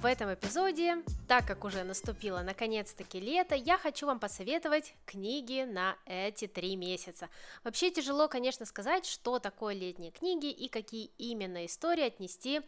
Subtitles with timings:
[0.00, 5.96] В этом эпизоде, так как уже наступило наконец-таки лето, я хочу вам посоветовать книги на
[6.04, 7.30] эти три месяца.
[7.62, 12.60] Вообще тяжело, конечно, сказать, что такое летние книги и какие именно истории отнести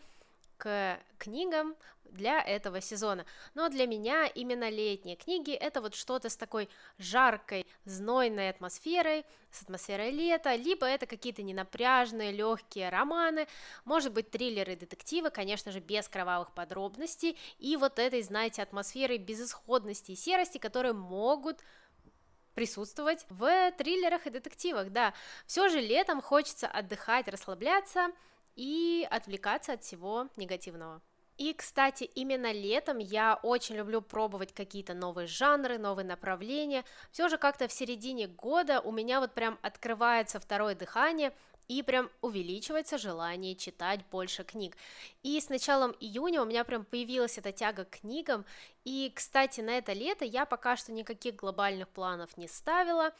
[1.18, 3.24] книгам для этого сезона.
[3.54, 9.62] Но для меня именно летние книги это вот что-то с такой жаркой, знойной атмосферой, с
[9.62, 13.46] атмосферой лета, либо это какие-то ненапряжные, легкие романы,
[13.84, 20.12] может быть триллеры, детективы, конечно же, без кровавых подробностей, и вот этой, знаете, атмосферы безысходности
[20.12, 21.60] и серости, которые могут
[22.54, 25.12] присутствовать в триллерах и детективах, да.
[25.46, 28.08] Все же летом хочется отдыхать, расслабляться,
[28.56, 31.00] и отвлекаться от всего негативного.
[31.36, 36.82] И, кстати, именно летом я очень люблю пробовать какие-то новые жанры, новые направления.
[37.12, 41.34] Все же как-то в середине года у меня вот прям открывается второе дыхание,
[41.68, 44.76] и прям увеличивается желание читать больше книг.
[45.22, 48.44] И с началом июня у меня прям появилась эта тяга к книгам,
[48.84, 53.12] и, кстати, на это лето я пока что никаких глобальных планов не ставила,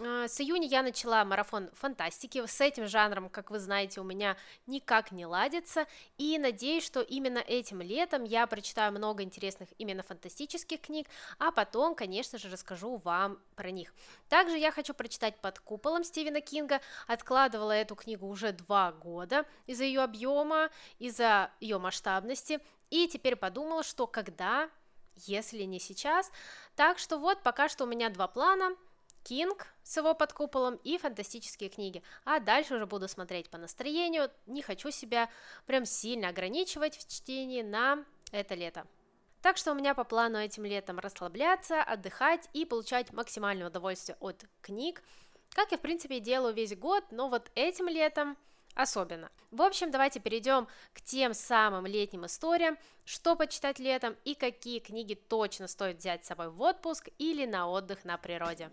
[0.00, 5.12] с июня я начала марафон фантастики, с этим жанром, как вы знаете, у меня никак
[5.12, 11.06] не ладится, и надеюсь, что именно этим летом я прочитаю много интересных именно фантастических книг,
[11.38, 13.92] а потом, конечно же, расскажу вам про них.
[14.28, 19.84] Также я хочу прочитать «Под куполом» Стивена Кинга, откладывала эту книгу уже два года из-за
[19.84, 24.70] ее объема, из-за ее масштабности, и теперь подумала, что когда,
[25.16, 26.30] если не сейчас,
[26.74, 28.74] так что вот пока что у меня два плана–
[29.22, 32.02] Кинг с его под куполом и фантастические книги.
[32.24, 34.30] А дальше уже буду смотреть по настроению.
[34.46, 35.28] Не хочу себя
[35.66, 38.86] прям сильно ограничивать в чтении на это лето.
[39.42, 44.44] Так что у меня по плану этим летом расслабляться, отдыхать и получать максимальное удовольствие от
[44.60, 45.02] книг,
[45.54, 48.36] как я в принципе делаю весь год, но вот этим летом
[48.74, 49.30] особенно.
[49.50, 55.14] В общем, давайте перейдем к тем самым летним историям, что почитать летом и какие книги
[55.14, 58.70] точно стоит взять с собой в отпуск или на отдых на природе.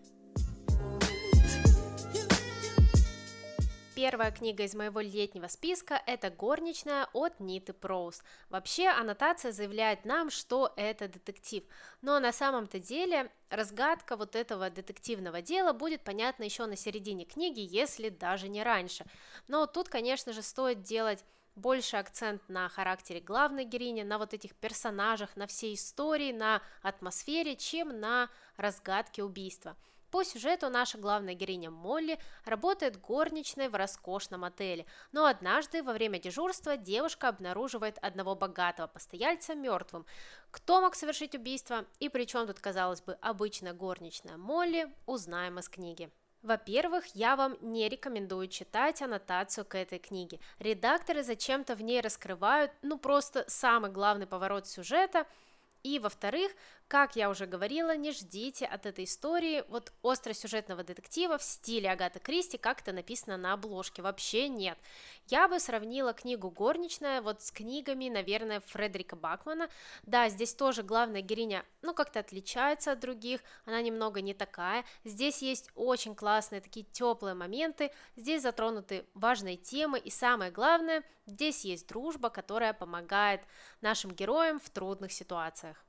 [3.98, 8.22] Первая книга из моего летнего списка– это «Горничная» от Ниты Проуз.
[8.48, 11.64] Вообще, аннотация заявляет нам, что это детектив,
[12.04, 17.62] но на самом-то деле разгадка вот этого детективного дела будет понятна еще на середине книги,
[17.62, 19.04] если даже не раньше.
[19.48, 21.26] Но тут, конечно же, стоит делать
[21.56, 27.56] больше акцент на характере главной героини, на вот этих персонажах, на всей истории, на атмосфере,
[27.56, 29.76] чем на разгадке убийства.
[30.12, 36.18] По сюжету наша главная героиня Молли работает горничной в роскошном отеле, но однажды во время
[36.18, 40.06] дежурства девушка обнаруживает одного богатого постояльца мертвым.
[40.52, 45.68] Кто мог совершить убийство и при чем тут, казалось бы, обычная горничная Молли, узнаем из
[45.68, 46.10] книги.
[46.42, 50.40] Во-первых, я вам не рекомендую читать аннотацию к этой книге.
[50.60, 55.26] Редакторы зачем-то в ней раскрывают, ну просто самый главный поворот сюжета–
[55.88, 56.52] и, во-вторых,
[56.88, 62.20] как я уже говорила, не ждите от этой истории вот остросюжетного детектива в стиле Агаты
[62.20, 64.02] Кристи, как это написано на обложке.
[64.02, 64.78] Вообще нет.
[65.28, 69.70] Я бы сравнила книгу «Горничная» вот с книгами, наверное, Фредерика Бакмана.
[70.04, 74.86] Да, здесь тоже главная героиня, ну, как-то отличается от других, она немного не такая.
[75.04, 81.66] Здесь есть очень классные такие теплые моменты, здесь затронуты важные темы, и самое главное, здесь
[81.66, 83.42] есть дружба, которая помогает
[83.82, 85.87] нашим героям в трудных ситуациях.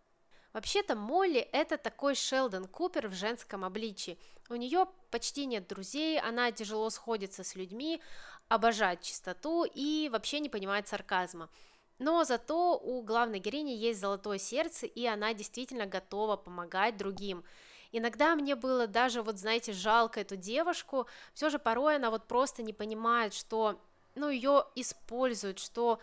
[0.52, 4.18] Вообще-то Молли– это такой Шелдон Купер в женском обличии.
[4.48, 8.00] У нее почти нет друзей, она тяжело сходится с людьми,
[8.48, 11.50] обожает чистоту и вообще не понимает сарказма.
[11.98, 17.44] Но зато у главной героини есть золотое сердце, и она действительно готова помогать другим.
[17.92, 22.62] Иногда мне было даже, вот знаете, жалко эту девушку, все же порой она вот просто
[22.62, 23.80] не понимает, что,
[24.14, 25.98] ну, ее используют, что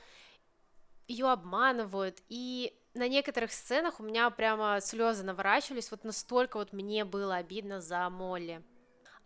[1.08, 7.06] ее обманывают, и на некоторых сценах у меня прямо слезы наворачивались, вот настолько вот мне
[7.06, 8.64] было обидно за Молли.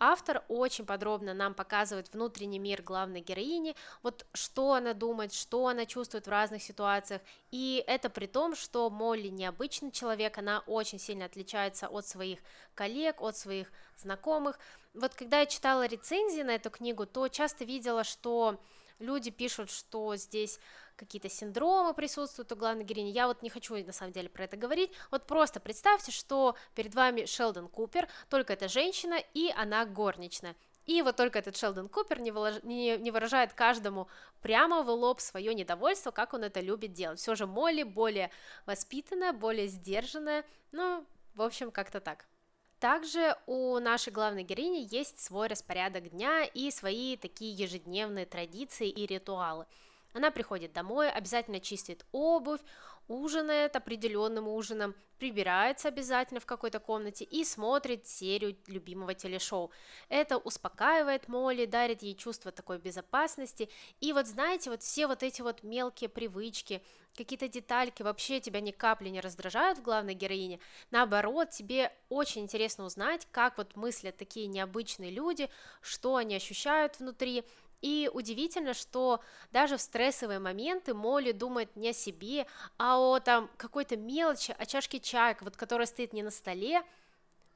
[0.01, 5.85] Автор очень подробно нам показывает внутренний мир главной героини, вот что она думает, что она
[5.85, 7.21] чувствует в разных ситуациях,
[7.51, 12.39] и это при том, что Молли необычный человек, она очень сильно отличается от своих
[12.75, 14.57] коллег, от своих знакомых.
[14.93, 18.57] Вот когда я читала рецензии на эту книгу, то часто видела, что
[18.99, 20.59] люди пишут, что здесь
[20.95, 23.09] какие-то синдромы присутствуют у главной героини.
[23.09, 24.91] Я вот не хочу на самом деле про это говорить.
[25.11, 30.55] Вот просто представьте, что перед вами Шелдон Купер, только это женщина и она горничная.
[30.85, 32.63] И вот только этот Шелдон Купер не, вылож...
[32.63, 34.07] не, не выражает каждому
[34.41, 37.19] прямо в лоб свое недовольство, как он это любит делать.
[37.19, 38.31] Все же Молли более
[38.65, 41.05] воспитанная, более сдержанная, ну,
[41.35, 42.25] в общем, как-то так.
[42.79, 49.05] Также у нашей главной героини есть свой распорядок дня и свои такие ежедневные традиции и
[49.05, 49.65] ритуалы.
[50.13, 52.61] Она приходит домой, обязательно чистит обувь,
[53.07, 59.71] ужинает определенным ужином, прибирается обязательно в какой-то комнате и смотрит серию любимого телешоу.
[60.07, 63.69] Это успокаивает Молли, дарит ей чувство такой безопасности.
[63.99, 66.81] И вот знаете, вот все вот эти вот мелкие привычки,
[67.15, 70.59] какие-то детальки вообще тебя ни капли не раздражают в главной героине.
[70.89, 75.49] Наоборот, тебе очень интересно узнать, как вот мыслят такие необычные люди,
[75.81, 77.43] что они ощущают внутри,
[77.81, 79.21] и удивительно, что
[79.51, 82.45] даже в стрессовые моменты Молли думает не о себе,
[82.77, 86.83] а о там какой-то мелочи, о чашке чая, вот которая стоит не на столе,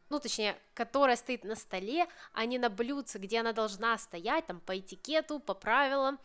[0.10, 4.60] ну, точнее, которая стоит на столе, а не на блюдце, где она должна стоять, там,
[4.60, 6.20] по этикету, по правилам.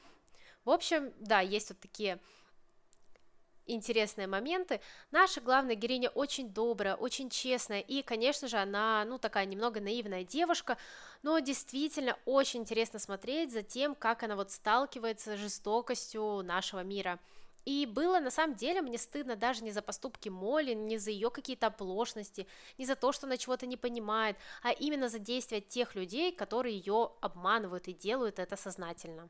[0.64, 2.18] В общем, да, есть вот такие
[3.68, 4.80] интересные моменты.
[5.10, 10.24] Наша главная героиня очень добрая, очень честная, и, конечно же, она, ну, такая немного наивная
[10.24, 10.76] девушка,
[11.22, 17.18] но действительно очень интересно смотреть за тем, как она вот сталкивается с жестокостью нашего мира.
[17.64, 21.30] И было на самом деле мне стыдно даже не за поступки Молли, не за ее
[21.30, 22.46] какие-то оплошности,
[22.78, 26.78] не за то, что она чего-то не понимает, а именно за действия тех людей, которые
[26.78, 29.28] ее обманывают и делают это сознательно.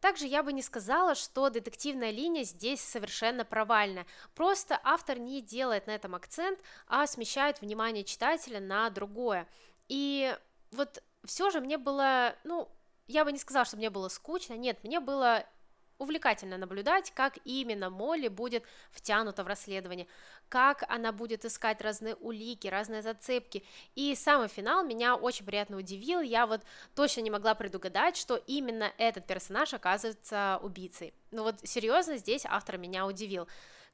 [0.00, 4.06] Также я бы не сказала, что детективная линия здесь совершенно провальная.
[4.34, 9.48] Просто автор не делает на этом акцент, а смещает внимание читателя на другое.
[9.88, 10.36] И
[10.70, 12.68] вот все же мне было, ну,
[13.08, 15.44] я бы не сказала, что мне было скучно, нет, мне было
[15.98, 20.06] увлекательно наблюдать, как именно Молли будет втянута в расследование,
[20.48, 23.64] как она будет искать разные улики, разные зацепки.
[23.94, 26.20] И самый финал меня очень приятно удивил.
[26.20, 26.62] Я вот
[26.94, 31.12] точно не могла предугадать, что именно этот персонаж оказывается убийцей.
[31.30, 33.48] Ну вот серьезно, здесь автор меня удивил.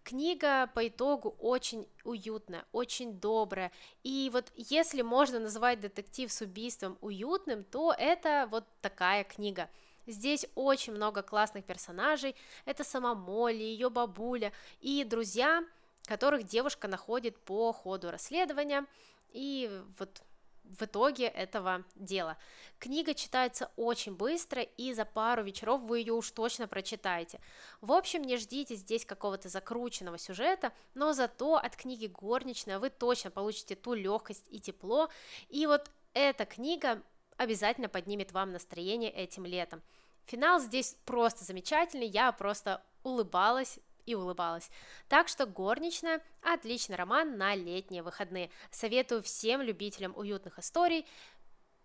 [0.05, 3.73] Книга по итогу очень уютная, очень добрая.
[4.03, 9.71] И вот если можно называть детектив с убийством уютным, то это вот такая книга.
[10.07, 12.37] Здесь очень много классных персонажей.
[12.65, 15.65] Это сама Молли, ее бабуля и друзья,
[16.05, 18.87] которых девушка находит по ходу расследования.
[19.33, 20.23] И вот
[20.65, 22.37] в итоге этого дела.
[22.79, 27.41] Книга читается очень быстро, и за пару вечеров вы ее уж точно прочитаете.
[27.81, 33.31] В общем, не ждите здесь какого-то закрученного сюжета, но зато от книги «Горничная» вы точно
[33.31, 35.11] получите ту легкость и тепло,
[35.49, 37.03] и вот эта книга
[37.37, 39.83] обязательно поднимет вам настроение этим летом.
[40.27, 44.71] Финал здесь просто замечательный, я просто улыбалась и улыбалась.
[45.09, 48.51] Так что «Горничная»– отличный роман на летние выходные.
[48.71, 51.07] Советую всем любителям уютных историй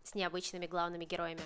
[0.04, 1.42] с необычными главными героями.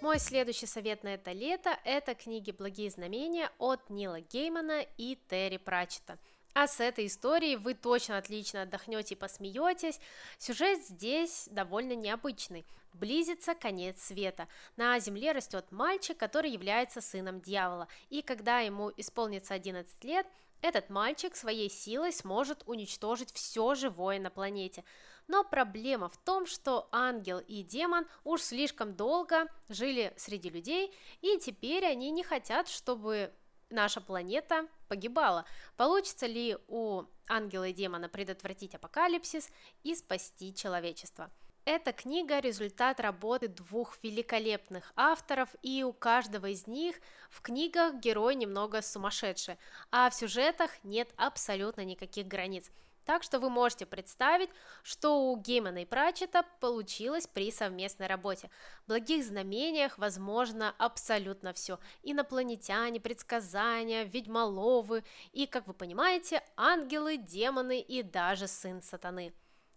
[0.00, 5.56] Мой следующий совет на это лето– это книги «Благие знамения» от Нила Геймана и Терри
[5.56, 6.18] Пратчета–
[6.54, 10.00] а с этой историей вы точно отлично отдохнете и посмеетесь.
[10.38, 12.64] Сюжет здесь довольно необычный.
[12.92, 14.46] Близится конец света.
[14.76, 17.88] На земле растет мальчик, который является сыном дьявола.
[18.08, 20.28] И когда ему исполнится 11 лет,
[20.60, 24.84] этот мальчик своей силой сможет уничтожить все живое на планете.
[25.26, 31.38] Но проблема в том, что ангел и демон уж слишком долго жили среди людей, и
[31.38, 33.32] теперь они не хотят, чтобы
[33.74, 35.44] наша планета погибала.
[35.76, 39.50] Получится ли у ангела и демона предотвратить апокалипсис
[39.82, 41.30] и спасти человечество?
[41.66, 46.96] Эта книга– результат работы двух великолепных авторов, и у каждого из них
[47.30, 49.58] в книгах герой немного сумасшедший,
[49.90, 52.70] а в сюжетах нет абсолютно никаких границ–
[53.04, 54.50] так что вы можете представить,
[54.82, 58.50] что у Геймана и Пратчета получилось при совместной работе.
[58.84, 61.78] В благих знамениях возможно абсолютно все.
[62.02, 69.32] Инопланетяне, предсказания, ведьмоловы и, как вы понимаете, ангелы, демоны и даже сын сатаны.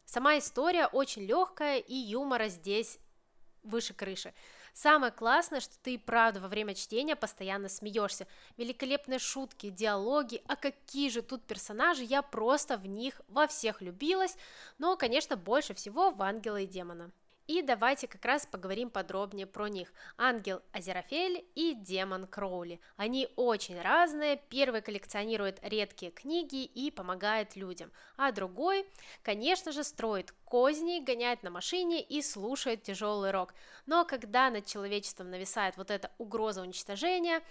[0.05, 2.99] Сама история очень легкая и юмора здесь
[3.63, 4.33] выше крыши.
[4.77, 8.27] Самое классное, что ты правда во время чтения постоянно смеешься.
[8.57, 14.37] Великолепные шутки, диалоги, а какие же тут персонажи, я просто в них во всех любилась,
[14.77, 17.09] но, конечно, больше всего в Ангела и Демона.
[17.47, 19.93] И давайте как раз поговорим подробнее про них.
[20.17, 22.81] Ангел Азерафель и демон Кроули.
[22.97, 24.41] Они очень разные.
[24.49, 28.85] Первый коллекционирует редкие книги и помогает людям, а другой,
[29.23, 33.53] конечно же, строит козни, гоняет на машине и слушает тяжелый рок.
[33.85, 37.41] Но когда над человечеством нависает вот эта угроза уничтожения,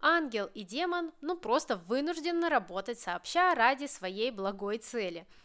[0.00, 5.26] ангел и демон ну просто вынуждены работать сообща ради своей благой цели–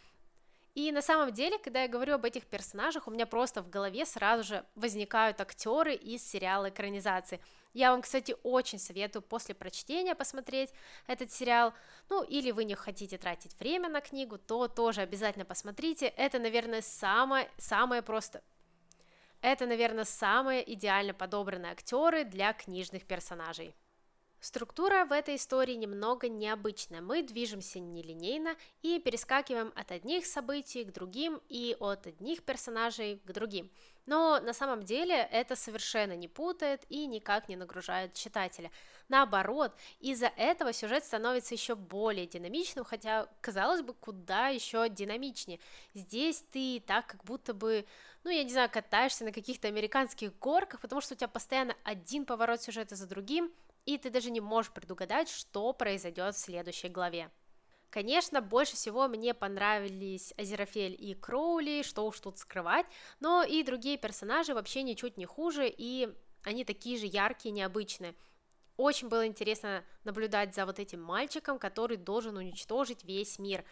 [0.76, 4.06] И на самом деле, когда я говорю об этих персонажах, у меня просто в голове
[4.06, 7.40] сразу же возникают актеры из сериала экранизации.
[7.74, 10.72] Я вам, кстати, очень советую после прочтения посмотреть
[11.08, 11.74] этот сериал.
[12.10, 16.08] Ну, или вы не хотите тратить время на книгу, то тоже обязательно посмотрите.
[16.08, 18.42] Это, наверное, самое, самое просто...
[19.42, 23.74] Это, наверное, самые идеально подобранные актеры для книжных персонажей.
[24.42, 27.02] Структура в этой истории немного необычная.
[27.02, 33.32] Мы движемся нелинейно и перескакиваем от одних событий к другим и от одних персонажей к
[33.34, 33.70] другим.
[34.06, 38.72] Но на самом деле это совершенно не путает и никак не нагружает читателя.
[39.10, 45.60] Наоборот, из-за этого сюжет становится еще более динамичным, хотя, казалось бы, куда еще динамичнее.
[45.94, 47.86] Здесь ты так как будто бы,
[48.24, 52.26] ну, я не знаю, катаешься на каких-то американских горках, потому что у тебя постоянно один
[52.26, 53.54] поворот сюжета за другим,
[53.90, 57.32] и ты даже не можешь предугадать, что произойдет в следующей главе.
[57.90, 62.86] Конечно, больше всего мне понравились Азерофель и Кроули, что уж тут скрывать,
[63.20, 68.14] но и другие персонажи вообще ничуть не хуже, и они такие же яркие, необычные.
[68.78, 73.66] Очень было интересно наблюдать за вот этим мальчиком, который должен уничтожить весь мир.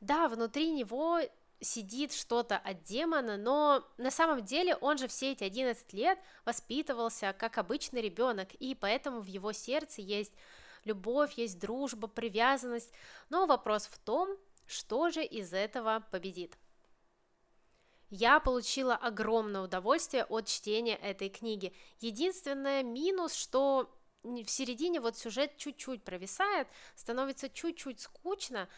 [0.00, 1.20] Да, внутри него
[1.60, 7.34] сидит что-то от демона, но на самом деле он же все эти 11 лет воспитывался
[7.38, 10.32] как обычный ребенок, и поэтому в его сердце есть
[10.84, 12.92] любовь, есть дружба, привязанность,
[13.30, 16.56] но вопрос в том, что же из этого победит.
[18.10, 21.74] Я получила огромное удовольствие от чтения этой книги.
[22.00, 23.90] Единственное минус, что
[24.22, 28.68] в середине вот сюжет чуть-чуть провисает, становится чуть-чуть скучно,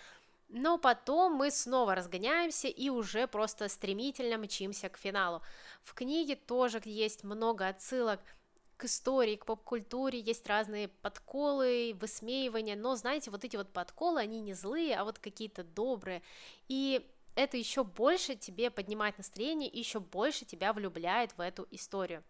[0.49, 5.43] но потом мы снова разгоняемся и уже просто стремительно мчимся к финалу.
[5.83, 8.21] В книге тоже есть много отсылок
[8.77, 14.41] к истории, к поп-культуре, есть разные подколы, высмеивания, но, знаете, вот эти вот подколы, они
[14.41, 16.23] не злые, а вот какие-то добрые,
[16.69, 22.23] и это еще больше тебе поднимает настроение, и еще больше тебя влюбляет в эту историю.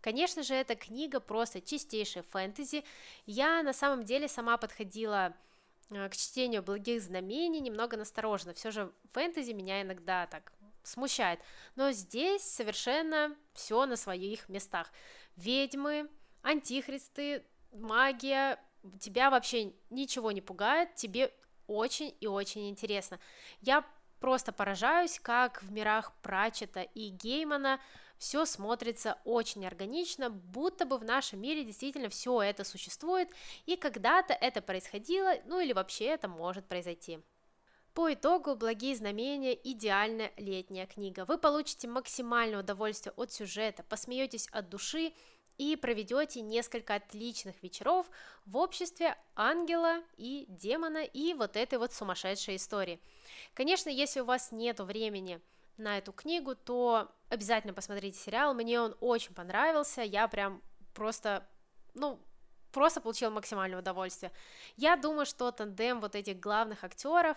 [0.00, 2.84] Конечно же, эта книга просто чистейшая фэнтези,
[3.24, 5.34] я на самом деле сама подходила
[6.08, 8.54] к чтению благих знамений немного настороженно.
[8.54, 11.40] Все же фэнтези меня иногда так смущает.
[11.76, 14.90] Но здесь совершенно все на своих местах.
[15.36, 16.08] Ведьмы,
[16.42, 18.58] антихристы, магия,
[19.00, 21.32] тебя вообще ничего не пугает, тебе
[21.66, 23.18] очень и очень интересно.
[23.60, 23.84] Я
[24.20, 27.80] просто поражаюсь, как в мирах Прачета и Геймана
[28.22, 33.28] все смотрится очень органично, будто бы в нашем мире действительно все это существует,
[33.66, 37.18] и когда-то это происходило, ну или вообще это может произойти.
[37.94, 41.24] По итогу «Благие знамения»– идеальная летняя книга.
[41.24, 45.14] Вы получите максимальное удовольствие от сюжета, посмеетесь от души
[45.58, 48.08] и проведете несколько отличных вечеров
[48.46, 53.00] в обществе ангела и демона и вот этой вот сумасшедшей истории.
[53.52, 55.40] Конечно, если у вас нет времени–
[55.76, 58.54] на эту книгу, то обязательно посмотрите сериал.
[58.54, 60.02] Мне он очень понравился.
[60.02, 60.62] Я прям
[60.94, 61.46] просто,
[61.94, 62.20] ну,
[62.72, 64.32] просто получила максимальное удовольствие.
[64.76, 67.36] Я думаю, что тандем вот этих главных актеров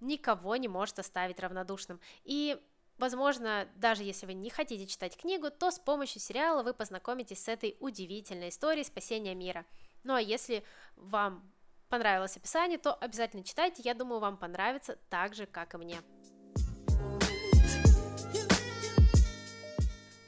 [0.00, 2.00] никого не может оставить равнодушным.
[2.24, 2.60] И
[2.96, 7.48] Возможно, даже если вы не хотите читать книгу, то с помощью сериала вы познакомитесь с
[7.48, 9.66] этой удивительной историей спасения мира.
[10.04, 10.62] Ну а если
[10.94, 11.42] вам
[11.88, 16.00] понравилось описание, то обязательно читайте, я думаю, вам понравится так же, как и мне.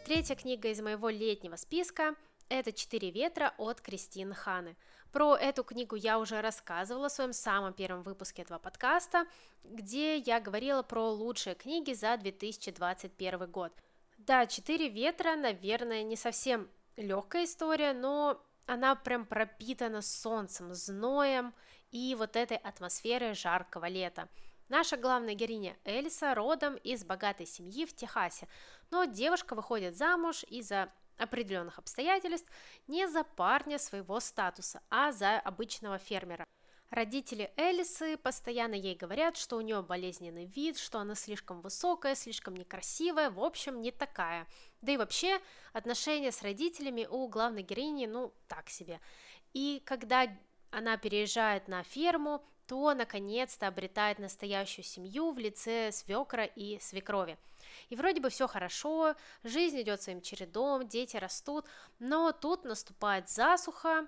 [0.06, 2.14] Третья книга из моего летнего списка–
[2.48, 4.76] это «Четыре ветра» от Кристин Ханы.
[5.10, 9.26] Про эту книгу я уже рассказывала в своем самом первом выпуске этого подкаста,
[9.64, 13.72] где я говорила про лучшие книги за 2021 год.
[14.16, 21.52] Да, «Четыре ветра», наверное, не совсем легкая история, но она прям пропитана солнцем, зноем
[21.90, 24.28] и вот этой атмосферой жаркого лета.
[24.68, 28.48] Наша главная героиня Эльса родом из богатой семьи в Техасе,
[28.90, 32.50] но девушка выходит замуж из-за определенных обстоятельств
[32.86, 36.44] не за парня своего статуса, а за обычного фермера.
[36.90, 42.54] Родители Элисы постоянно ей говорят, что у нее болезненный вид, что она слишком высокая, слишком
[42.54, 44.46] некрасивая, в общем, не такая.
[44.82, 45.40] Да и вообще,
[45.72, 49.00] отношения с родителями у главной героини, ну, так себе.
[49.52, 50.28] И когда
[50.70, 57.38] она переезжает на ферму, то наконец-то обретает настоящую семью в лице свекра и свекрови.
[57.88, 61.66] И вроде бы все хорошо, жизнь идет своим чередом, дети растут,
[61.98, 64.06] но тут наступает засуха,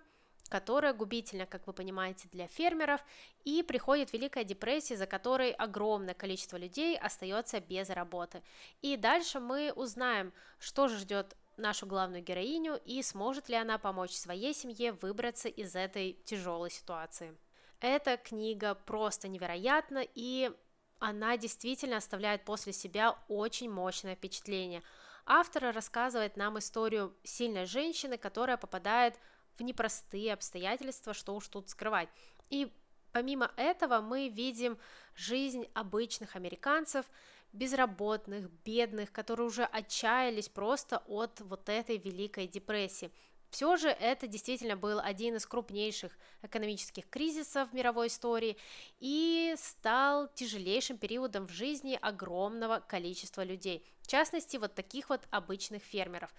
[0.48, 3.00] которая губительна, как вы понимаете, для фермеров,
[3.44, 8.42] и приходит Великая депрессия, за которой огромное количество людей остается без работы.
[8.80, 14.12] И дальше мы узнаем, что же ждет нашу главную героиню и сможет ли она помочь
[14.12, 17.36] своей семье выбраться из этой тяжелой ситуации.
[17.80, 20.50] Эта книга просто невероятна, и
[20.99, 24.82] она действительно оставляет после себя очень мощное впечатление.
[25.26, 29.14] Автор рассказывает нам историю сильной женщины, которая попадает
[29.56, 32.08] в непростые обстоятельства, что уж тут скрывать.
[32.50, 32.73] И
[33.12, 34.76] помимо этого мы видим
[35.14, 37.06] жизнь обычных американцев,
[37.52, 43.12] безработных, бедных, которые уже отчаялись просто от вот этой великой депрессии.
[43.50, 46.12] Все же это действительно был один из крупнейших
[46.43, 48.59] экономических кризисов в мировой истории
[49.00, 55.83] и стал тяжелейшим периодом в жизни огромного количества людей, в частности вот таких вот обычных
[55.83, 56.35] фермеров,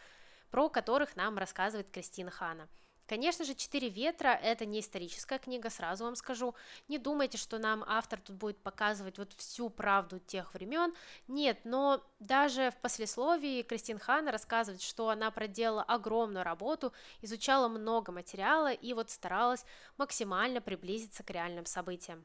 [0.52, 2.68] про которых нам рассказывает Кристина Хана.
[3.10, 6.54] Конечно же, «Четыре ветра»– это не историческая книга, сразу вам скажу.
[6.88, 10.94] Не думайте, что нам автор тут будет показывать вот всю правду тех времен.
[11.28, 18.12] Нет, но даже в послесловии Кристин Ханна рассказывает, что она проделала огромную работу, изучала много
[18.12, 19.66] материала и вот старалась
[19.98, 22.24] максимально приблизиться к реальным событиям.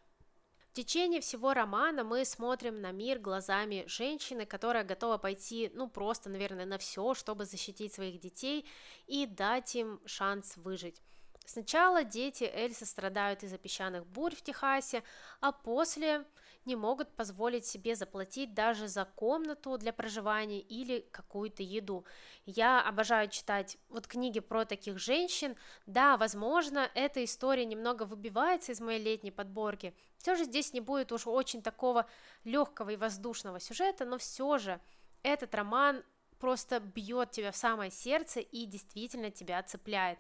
[0.75, 6.29] В течение всего романа мы смотрим на мир глазами женщины, которая готова пойти, ну, просто,
[6.29, 8.67] наверное, на все, чтобы защитить своих детей
[9.07, 11.01] и дать им шанс выжить.
[11.45, 15.03] Сначала дети Эльсы страдают из-за песчаных бурь в Техасе,
[15.41, 16.25] а после
[16.65, 22.07] не могут позволить себе заплатить даже за комнату для проживания или какую-то еду.
[22.47, 25.57] Я обожаю читать вот книги про таких женщин.
[25.87, 29.95] Да, возможно, эта история немного выбивается из моей летней подборки.
[30.17, 32.07] Все же здесь не будет уж очень такого
[32.45, 34.81] легкого и воздушного сюжета, но все же
[35.23, 36.03] этот роман
[36.39, 40.19] просто бьет тебя в самое сердце и действительно тебя цепляет.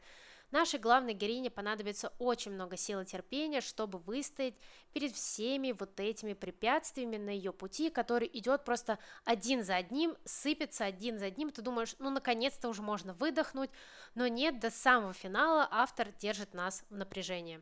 [0.54, 4.54] Нашей главной героине понадобится очень много сил и терпения, чтобы выстоять
[4.92, 10.84] перед всеми вот этими препятствиями на ее пути, который идет просто один за одним, сыпется
[10.84, 13.70] один за одним, ты думаешь, ну наконец-то уже можно выдохнуть,
[14.14, 17.60] но нет, до самого финала автор держит нас в напряжении.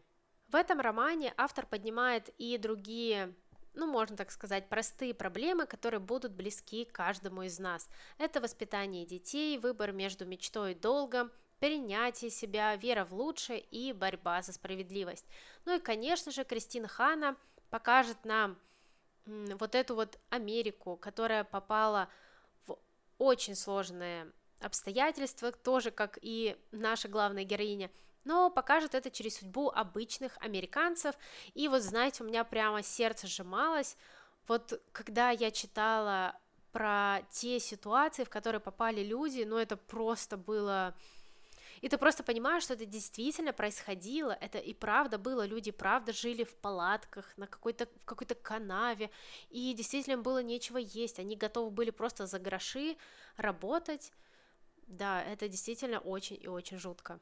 [0.49, 3.35] В этом романе автор поднимает и другие
[3.75, 7.89] ну, можно так сказать, простые проблемы, которые будут близки каждому из нас.
[8.19, 14.43] Это воспитание детей, выбор между мечтой и долгом, принятие себя, вера в лучшее и борьба
[14.43, 15.25] за справедливость.
[15.65, 17.37] Ну и, конечно же, Кристина Хана
[17.71, 18.59] покажет нам
[19.27, 22.09] вот эту вот Америку, которая попала
[22.67, 22.77] в
[23.19, 27.93] очень сложные обстоятельства, тоже как и наша главная героиня,
[28.25, 31.15] но покажет это через судьбу обычных американцев.
[31.55, 33.97] И вот, знаете, у меня прямо сердце сжималось,
[34.49, 36.35] вот когда я читала
[36.73, 40.97] про те ситуации, в которые попали люди, ну это просто было
[41.83, 46.45] и ты просто понимаешь, что это действительно происходило, это и правда было, люди правда жили
[46.45, 49.11] в палатках, на какой-то, в какой-то канаве,
[49.51, 52.97] и действительно было нечего есть, они готовы были просто за гроши
[53.37, 54.13] работать,
[54.87, 57.19] да, это действительно очень и очень жутко.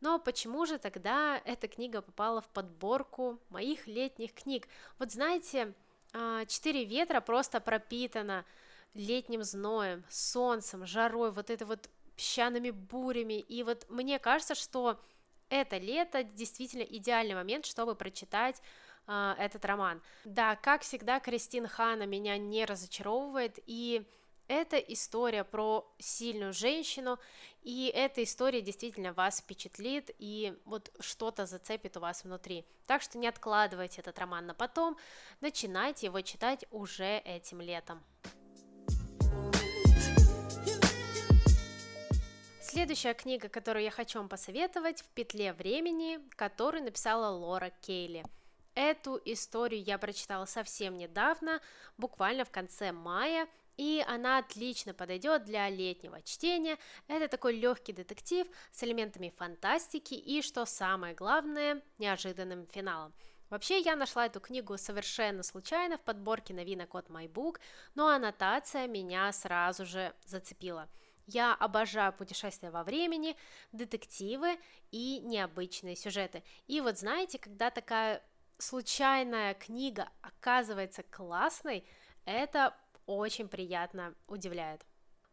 [0.00, 4.68] Но почему же тогда эта книга попала в подборку моих летних книг?
[4.98, 5.72] Вот знаете,
[6.12, 8.44] а, «Четыре ветра» просто пропитана
[8.92, 13.40] летним зноем, солнцем, жарой, вот это вот песчаными бурями.
[13.40, 15.00] И вот мне кажется, что
[15.48, 18.60] это лето действительно идеальный момент, чтобы прочитать
[19.06, 20.02] э, этот роман.
[20.24, 24.06] Да, как всегда, Кристин Хана меня не разочаровывает, и
[24.46, 27.18] это история про сильную женщину,
[27.62, 32.66] и эта история действительно вас впечатлит и вот что-то зацепит у вас внутри.
[32.86, 34.98] Так что не откладывайте этот роман на потом,
[35.40, 38.02] начинайте его читать уже этим летом.
[42.74, 48.24] Следующая книга, которую я хочу вам посоветовать, «В петле времени», которую написала Лора Кейли.
[48.74, 51.60] Эту историю я прочитала совсем недавно,
[51.98, 56.76] буквально в конце мая, и она отлично подойдет для летнего чтения.
[57.06, 63.14] Это такой легкий детектив с элементами фантастики и, что самое главное, неожиданным финалом.
[63.50, 67.60] Вообще, я нашла эту книгу совершенно случайно в подборке новинок от MyBook,
[67.94, 70.88] но аннотация меня сразу же зацепила–
[71.26, 73.36] я обожаю путешествия во времени,
[73.72, 74.58] детективы
[74.90, 76.42] и необычные сюжеты.
[76.66, 78.22] И вот знаете, когда такая
[78.58, 81.84] случайная книга оказывается классной,
[82.24, 82.74] это
[83.06, 84.84] очень приятно удивляет.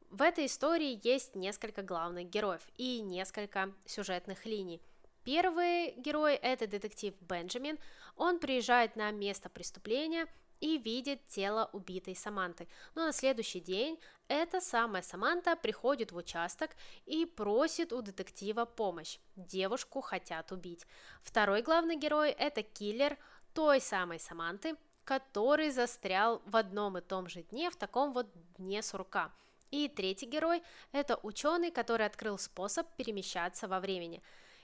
[0.10, 4.82] В этой истории есть несколько главных героев и несколько сюжетных линий.
[5.24, 7.78] Первый герой– это детектив Бенджамин.
[8.16, 10.28] Он приезжает на место преступления–
[10.62, 12.68] и видит тело убитой Саманты.
[12.96, 16.72] Но на следующий день эта самая Саманта приходит в участок
[17.06, 19.18] и просит у детектива помощь.
[19.36, 20.86] Девушку хотят убить.
[21.22, 23.18] Второй главный герой– это киллер
[23.54, 28.82] той самой Саманты, который застрял в одном и том же дне, в таком вот дне
[28.82, 29.34] сурка.
[29.72, 34.22] И третий герой– это ученый, который открыл способ перемещаться во времени.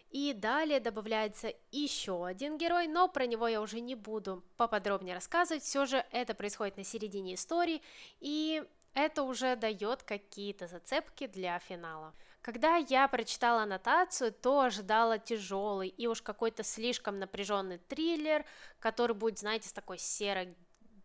[0.09, 5.63] И далее добавляется еще один герой, но про него я уже не буду поподробнее рассказывать,
[5.63, 7.81] все же это происходит на середине истории,
[8.19, 12.13] и это уже дает какие-то зацепки для финала.
[12.41, 18.45] Когда я прочитала аннотацию, то ожидала тяжелый и уж какой-то слишком напряженный триллер,
[18.79, 20.55] который будет, знаете, с такой серой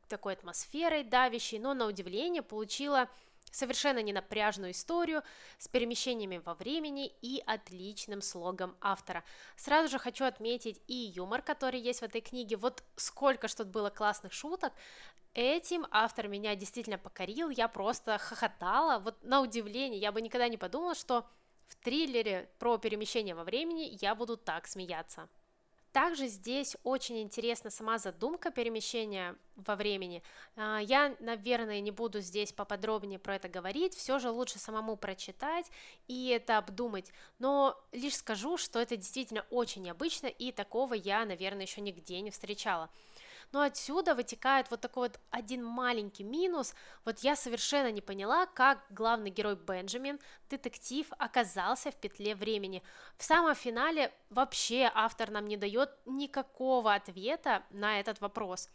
[0.08, 3.08] такой атмосферой давящей, но на удивление получила
[3.52, 5.22] совершенно ненапряжную историю
[5.58, 9.22] с перемещениями во времени и отличным слогом автора.
[9.56, 12.56] Сразу же хочу отметить и юмор, который есть в этой книге.
[12.56, 14.72] Вот сколько что было классных шуток.
[15.34, 20.58] Этим автор меня действительно покорил, я просто хохотала, вот на удивление, я бы никогда не
[20.58, 21.26] подумала, что
[21.68, 25.28] в триллере про перемещение во времени я буду так смеяться.
[25.92, 30.22] Также здесь очень интересна сама задумка перемещения во времени.
[30.56, 35.70] А, я, наверное, не буду здесь поподробнее про это говорить, все же лучше самому прочитать
[36.08, 41.66] и это обдумать, но лишь скажу, что это действительно очень необычно и такого я, наверное,
[41.66, 42.88] еще нигде не встречала.
[43.52, 46.74] Но отсюда вытекает вот такой вот один маленький минус.
[47.04, 52.82] Вот я совершенно не поняла, как главный герой Бенджамин, детектив, оказался в петле времени.
[53.18, 58.70] В самом финале вообще автор нам не дает никакого ответа на этот вопрос.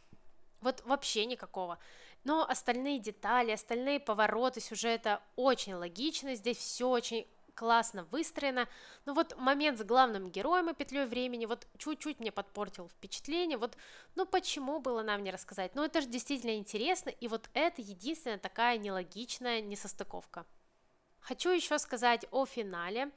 [0.62, 1.80] Вот вообще никакого.
[2.24, 8.67] Но остальные детали, остальные повороты сюжета очень логичны, здесь все очень классно выстроено,
[9.06, 13.76] но вот момент с главным героем и петлей времени вот чуть-чуть мне подпортил впечатление, вот,
[14.15, 18.38] ну почему было нам не рассказать, ну это же действительно интересно, и вот это единственная
[18.38, 20.46] такая нелогичная несостыковка.
[21.28, 23.12] Хочу еще сказать о финале.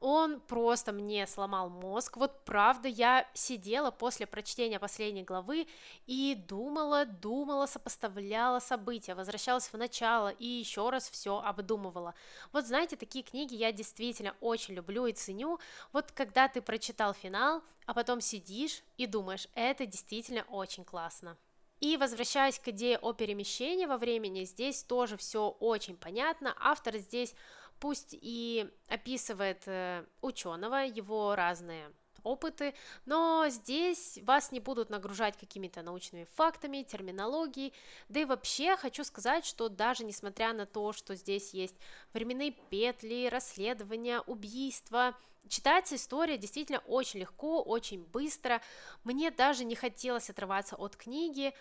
[0.00, 2.18] Он просто мне сломал мозг.
[2.18, 5.66] Вот правда, я сидела после прочтения последней главы
[6.06, 12.14] и думала, думала, сопоставляла события, возвращалась в начало и еще раз все обдумывала.
[12.52, 15.58] Вот знаете, такие книги я действительно очень люблю и ценю.
[15.94, 21.38] Вот когда ты прочитал финал, а потом сидишь и думаешь, это действительно очень классно.
[21.84, 26.56] И возвращаясь к идее о перемещении во времени, здесь тоже все очень понятно.
[26.58, 27.34] Автор здесь
[27.78, 31.92] пусть и описывает э, ученого, его разные
[32.24, 32.74] опыты,
[33.06, 37.72] но здесь вас не будут нагружать какими-то научными фактами, терминологией,
[38.08, 41.76] да и вообще хочу сказать, что даже несмотря на то, что здесь есть
[42.12, 45.14] временные петли, расследования, убийства,
[45.48, 48.60] читается история действительно очень легко, очень быстро,
[49.04, 51.54] мне даже не хотелось отрываться от книги,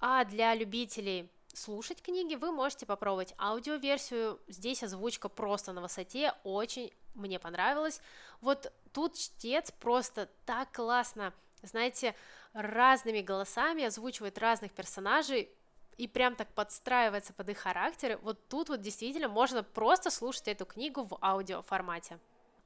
[0.00, 4.40] а для любителей слушать книги, вы можете попробовать аудиоверсию.
[4.48, 8.00] Здесь озвучка просто на высоте, очень мне понравилось.
[8.40, 12.14] Вот тут чтец просто так классно, знаете,
[12.52, 15.50] разными голосами озвучивает разных персонажей,
[15.98, 20.64] и прям так подстраивается под их характеры, вот тут вот действительно можно просто слушать эту
[20.64, 22.18] книгу в аудио формате.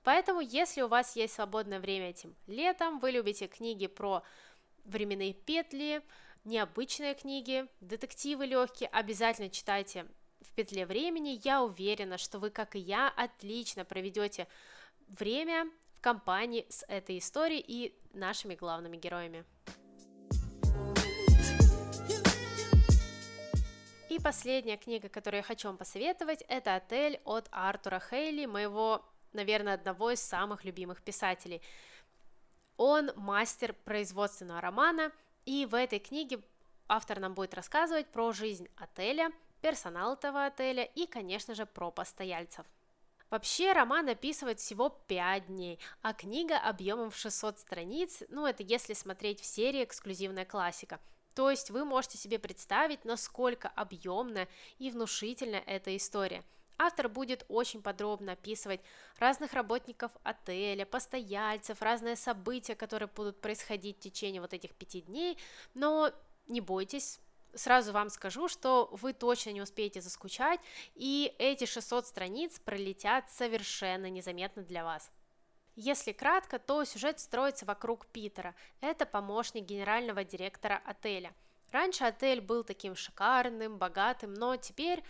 [0.04, 4.22] Поэтому, если у вас есть свободное время этим летом, вы любите книги про
[4.84, 6.00] временные петли,
[6.46, 10.06] необычные книги, детективы легкие, обязательно читайте
[10.40, 11.40] в петле времени.
[11.42, 14.46] Я уверена, что вы, как и я, отлично проведете
[15.08, 19.44] время в компании с этой историей и нашими главными героями.
[24.08, 29.74] И последняя книга, которую я хочу вам посоветовать, это «Отель» от Артура Хейли, моего, наверное,
[29.74, 31.60] одного из самых любимых писателей.
[32.76, 35.10] Он мастер производственного романа–
[35.46, 36.40] и в этой книге
[36.88, 39.30] автор нам будет рассказывать про жизнь отеля,
[39.62, 42.66] персонал этого отеля и, конечно же, про постояльцев.
[43.30, 48.92] Вообще роман описывает всего 5 дней, а книга объемом в 600 страниц, ну это если
[48.92, 51.00] смотреть в серии эксклюзивная классика.
[51.34, 56.44] То есть вы можете себе представить, насколько объемная и внушительная эта история–
[56.78, 58.80] Автор будет очень подробно описывать
[59.18, 65.38] разных работников отеля, постояльцев, разные события, которые будут происходить в течение вот этих пяти дней,
[65.74, 66.12] но
[66.48, 67.20] не бойтесь,
[67.54, 70.60] сразу вам скажу, что вы точно не успеете заскучать,
[70.94, 75.10] и эти 600 страниц пролетят совершенно незаметно для вас.
[75.74, 78.54] Если кратко, то сюжет строится вокруг Питера.
[78.80, 81.34] Это помощник генерального директора отеля.
[81.70, 85.02] Раньше отель был таким шикарным, богатым, но теперь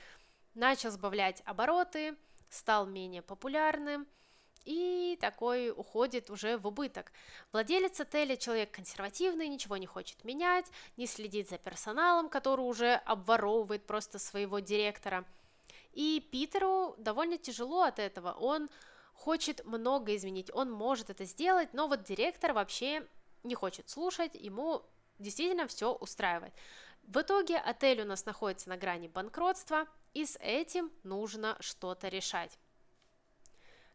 [0.57, 2.17] начал сбавлять обороты,
[2.51, 4.07] стал менее популярным
[4.65, 7.13] и такой уходит уже в убыток.
[7.53, 10.67] Владелец отеля человек консервативный, ничего не хочет менять,
[10.97, 15.25] не следит за персоналом, который уже обворовывает просто своего директора.
[15.93, 18.69] И Питеру довольно тяжело от этого, он
[19.15, 23.07] хочет много изменить, он может это сделать, но вот директор вообще
[23.45, 24.83] не хочет слушать, ему
[25.19, 26.53] действительно все устраивает.
[27.07, 32.59] В итоге отель у нас находится на грани банкротства, и с этим нужно что-то решать.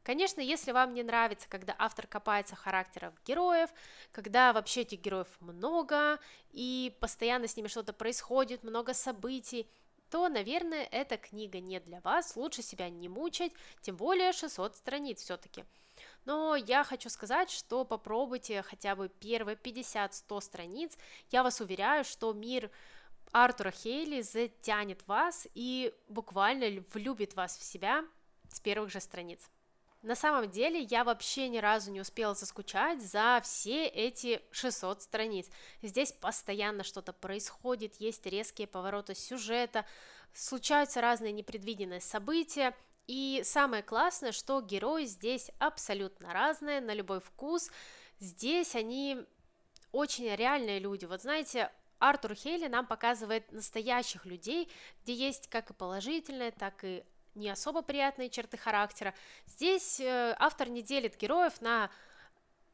[0.02, 3.70] Конечно, если вам не нравится, когда автор копается в характерах героев,
[4.12, 6.20] когда вообще этих героев много,
[6.52, 9.70] и постоянно с ними что-то происходит, много событий,
[10.10, 15.22] то, наверное, эта книга не для вас, лучше себя не мучать, тем более 600 страниц
[15.22, 15.66] все-таки.
[16.26, 20.98] Но я хочу сказать, что попробуйте хотя бы первые 50-100 страниц,
[21.30, 22.72] я вас уверяю, что мир
[23.32, 28.04] Артура Хейли затянет вас и буквально влюбит вас в себя
[28.52, 29.50] с первых же страниц.
[30.02, 35.48] На самом деле я вообще ни разу не успела заскучать за все эти 600 страниц.
[35.84, 39.86] Здесь постоянно что-то происходит, есть резкие повороты сюжета,
[40.34, 42.76] случаются разные непредвиденные события,
[43.08, 47.70] и самое классное, что герои здесь абсолютно разные, на любой вкус.
[48.20, 49.18] Здесь они
[49.92, 51.06] очень реальные люди.
[51.06, 54.68] Вот знаете, Артур Хейли нам показывает настоящих людей,
[55.04, 57.04] где есть как и положительные, так и
[57.36, 59.14] не особо приятные черты характера.
[59.46, 61.92] Здесь э, автор не делит героев на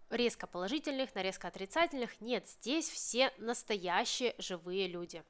[0.09, 2.21] резко положительных, на резко отрицательных.
[2.21, 5.23] Нет, здесь все настоящие живые люди.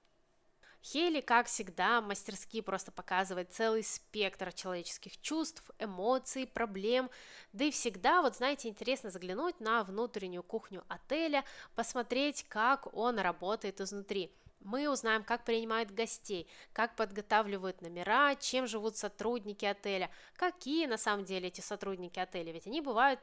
[0.84, 7.10] Хейли, как всегда, мастерски просто показывает целый спектр человеческих чувств, эмоций, проблем,
[7.54, 11.44] да и всегда, вот знаете, интересно заглянуть на внутреннюю кухню отеля,
[11.76, 14.32] посмотреть, как он работает изнутри–
[14.68, 21.26] мы узнаем, как принимают гостей, как подготавливают номера, чем живут сотрудники отеля, какие на самом
[21.26, 23.20] деле эти сотрудники отеля, ведь они бывают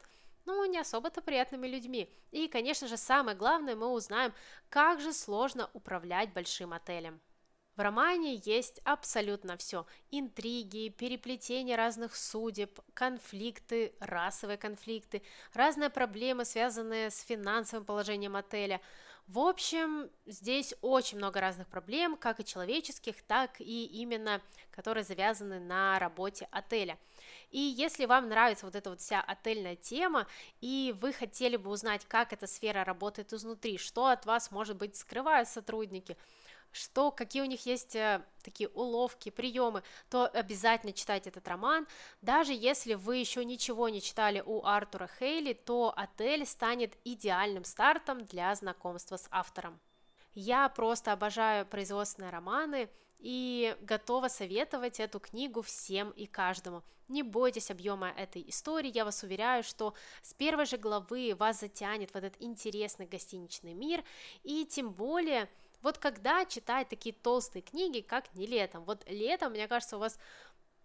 [0.47, 2.11] ну, не особо-то приятными людьми.
[2.31, 4.33] И, конечно же, самое главное, мы узнаем,
[4.69, 7.21] как же сложно управлять большим отелем.
[7.77, 9.87] В романе есть абсолютно все.
[10.11, 18.81] Интриги, переплетение разных судеб, конфликты, расовые конфликты, разные проблемы, связанные с финансовым положением отеля–
[19.27, 25.61] в общем, здесь очень много разных проблем, как и человеческих, так и именно, которые завязаны
[25.61, 26.99] на работе отеля.
[27.51, 30.27] И если вам нравится вот эта вот вся отельная тема,
[30.61, 34.95] и вы хотели бы узнать, как эта сфера работает изнутри, что от вас, может быть,
[34.97, 36.19] скрывают сотрудники–
[36.75, 41.87] что, какие у них есть э, такие уловки, приемы, то обязательно читайте этот роман.
[42.21, 48.25] Даже если вы еще ничего не читали у Артура Хейли, то отель станет идеальным стартом
[48.25, 49.79] для знакомства с автором.
[50.35, 56.83] Я просто обожаю производственные романы и готова советовать эту книгу всем и каждому.
[57.07, 62.11] Не бойтесь объема этой истории, я вас уверяю, что с первой же главы вас затянет
[62.11, 64.03] в этот интересный гостиничный мир,
[64.43, 65.49] и тем более–
[65.85, 68.85] вот когда читать такие толстые книги, как не летом.
[68.85, 70.19] Вот летом, мне кажется, у вас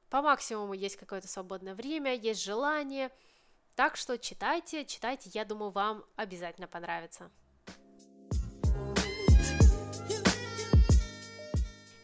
[0.09, 3.09] по максимуму есть какое-то свободное время, есть желание.
[3.75, 7.31] Так что читайте, читайте, я думаю, вам обязательно понравится.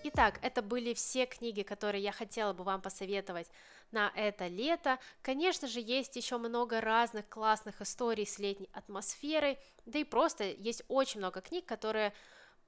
[0.03, 3.49] Итак, это были все книги, которые я хотела бы вам посоветовать
[3.91, 4.99] на это лето.
[5.21, 10.83] Конечно же, есть еще много разных классных историй с летней атмосферой, да и просто есть
[10.87, 12.13] очень много книг, которые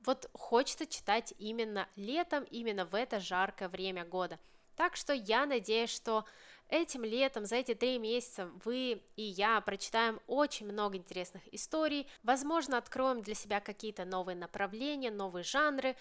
[0.05, 4.39] вот хочется читать именно летом, именно в это жаркое время года.
[4.75, 6.25] Так что я надеюсь, что
[6.69, 12.77] этим летом, за эти три месяца вы и я прочитаем очень много интересных историй, возможно,
[12.77, 15.95] откроем для себя какие-то новые направления, новые жанры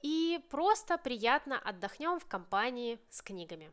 [0.00, 3.70] и просто приятно отдохнем в компании с книгами.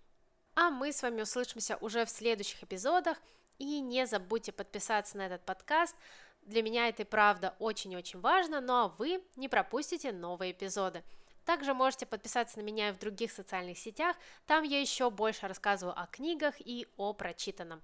[0.55, 3.17] А мы с вами услышимся уже в следующих эпизодах,
[3.59, 5.95] и не забудьте подписаться на этот подкаст,
[6.49, 11.03] для меня это и правда очень-очень важно, ну а вы не пропустите новые эпизоды.
[11.45, 15.99] Также можете подписаться на меня и в других социальных сетях, там я еще больше рассказываю
[15.99, 17.81] о книгах и о прочитанном.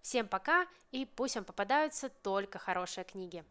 [0.00, 3.44] Всем пока и пусть вам попадаются только хорошие книги.